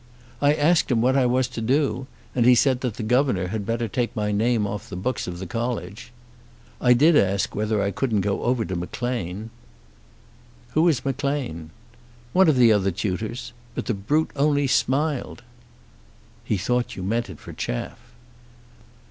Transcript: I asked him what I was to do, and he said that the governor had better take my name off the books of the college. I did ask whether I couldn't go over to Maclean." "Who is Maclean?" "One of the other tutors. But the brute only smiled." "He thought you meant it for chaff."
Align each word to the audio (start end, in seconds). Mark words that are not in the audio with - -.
I 0.41 0.55
asked 0.55 0.89
him 0.89 0.99
what 0.99 1.15
I 1.15 1.27
was 1.27 1.47
to 1.49 1.61
do, 1.61 2.07
and 2.33 2.43
he 2.43 2.55
said 2.55 2.81
that 2.81 2.95
the 2.95 3.03
governor 3.03 3.49
had 3.49 3.67
better 3.67 3.87
take 3.87 4.15
my 4.15 4.31
name 4.31 4.65
off 4.65 4.89
the 4.89 4.95
books 4.95 5.27
of 5.27 5.37
the 5.37 5.45
college. 5.45 6.11
I 6.81 6.93
did 6.93 7.15
ask 7.15 7.53
whether 7.53 7.83
I 7.83 7.91
couldn't 7.91 8.21
go 8.21 8.41
over 8.41 8.65
to 8.65 8.75
Maclean." 8.75 9.51
"Who 10.71 10.87
is 10.87 11.05
Maclean?" 11.05 11.69
"One 12.33 12.49
of 12.49 12.55
the 12.55 12.73
other 12.73 12.89
tutors. 12.89 13.53
But 13.75 13.85
the 13.85 13.93
brute 13.93 14.31
only 14.35 14.65
smiled." 14.65 15.43
"He 16.43 16.57
thought 16.57 16.95
you 16.95 17.03
meant 17.03 17.29
it 17.29 17.37
for 17.39 17.53
chaff." 17.53 17.99